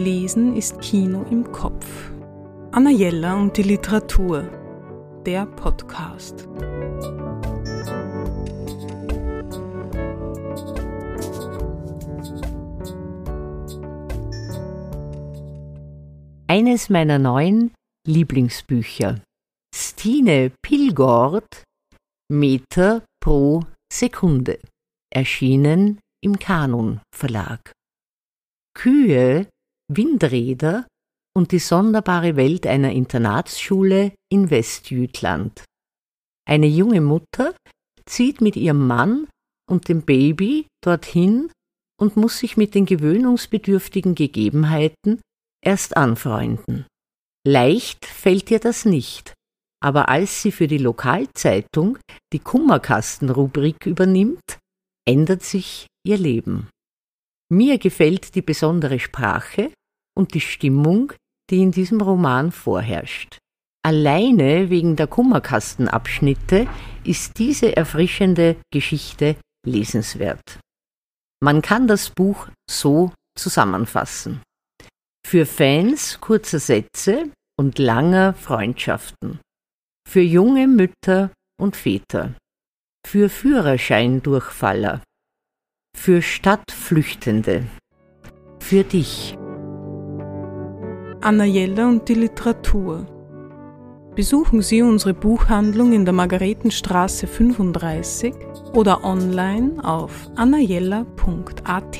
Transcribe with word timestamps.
Lesen 0.00 0.56
ist 0.56 0.80
Kino 0.80 1.26
im 1.30 1.52
Kopf. 1.52 2.10
Anna 2.72 2.88
Jella 2.88 3.34
und 3.34 3.54
die 3.58 3.62
Literatur. 3.62 4.44
Der 5.26 5.44
Podcast. 5.44 6.48
Eines 16.46 16.88
meiner 16.88 17.18
neuen 17.18 17.74
Lieblingsbücher. 18.06 19.20
Stine 19.74 20.50
Pilgord 20.62 21.62
Meter 22.32 23.04
pro 23.22 23.64
Sekunde. 23.92 24.58
Erschienen 25.12 26.00
im 26.24 26.38
Kanon 26.38 27.00
Verlag. 27.14 27.72
Kühe, 28.74 29.46
Windräder 29.90 30.86
und 31.36 31.52
die 31.52 31.58
sonderbare 31.58 32.36
Welt 32.36 32.66
einer 32.66 32.92
Internatsschule 32.92 34.12
in 34.32 34.50
Westjütland. 34.50 35.64
Eine 36.48 36.66
junge 36.66 37.00
Mutter 37.00 37.54
zieht 38.06 38.40
mit 38.40 38.56
ihrem 38.56 38.86
Mann 38.86 39.28
und 39.68 39.88
dem 39.88 40.02
Baby 40.02 40.66
dorthin 40.82 41.50
und 42.00 42.16
muss 42.16 42.38
sich 42.38 42.56
mit 42.56 42.74
den 42.74 42.86
gewöhnungsbedürftigen 42.86 44.14
Gegebenheiten 44.14 45.20
erst 45.64 45.96
anfreunden. 45.96 46.86
Leicht 47.46 48.04
fällt 48.04 48.50
ihr 48.50 48.58
das 48.58 48.84
nicht, 48.84 49.34
aber 49.82 50.08
als 50.08 50.42
sie 50.42 50.52
für 50.52 50.66
die 50.66 50.78
Lokalzeitung 50.78 51.98
die 52.32 52.38
Kummerkastenrubrik 52.38 53.86
übernimmt, 53.86 54.58
ändert 55.06 55.42
sich 55.42 55.86
ihr 56.06 56.18
Leben. 56.18 56.68
Mir 57.52 57.78
gefällt 57.78 58.34
die 58.34 58.42
besondere 58.42 59.00
Sprache 59.00 59.72
und 60.20 60.34
die 60.34 60.40
Stimmung, 60.40 61.14
die 61.50 61.62
in 61.62 61.72
diesem 61.72 62.00
Roman 62.00 62.52
vorherrscht. 62.52 63.38
Alleine 63.82 64.68
wegen 64.68 64.94
der 64.94 65.06
Kummerkastenabschnitte 65.06 66.68
ist 67.02 67.38
diese 67.38 67.74
erfrischende 67.74 68.56
Geschichte 68.70 69.36
lesenswert. 69.66 70.60
Man 71.42 71.62
kann 71.62 71.88
das 71.88 72.10
Buch 72.10 72.48
so 72.70 73.12
zusammenfassen. 73.34 74.42
Für 75.26 75.46
Fans 75.46 76.20
kurzer 76.20 76.58
Sätze 76.58 77.30
und 77.58 77.78
langer 77.78 78.34
Freundschaften. 78.34 79.40
Für 80.06 80.20
junge 80.20 80.68
Mütter 80.68 81.30
und 81.58 81.76
Väter. 81.76 82.34
Für 83.06 83.30
Führerscheindurchfaller. 83.30 85.02
Für 85.96 86.20
Stadtflüchtende. 86.20 87.66
Für 88.60 88.84
dich. 88.84 89.39
Anna 91.22 91.44
Jella 91.44 91.86
und 91.86 92.08
die 92.08 92.14
Literatur. 92.14 93.06
Besuchen 94.14 94.62
Sie 94.62 94.80
unsere 94.80 95.12
Buchhandlung 95.12 95.92
in 95.92 96.06
der 96.06 96.14
Margaretenstraße 96.14 97.26
35 97.26 98.34
oder 98.72 99.04
online 99.04 99.84
auf 99.84 100.30
annajella.at. 100.36 101.98